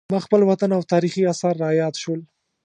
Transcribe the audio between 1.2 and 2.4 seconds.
اثار را یاد شول.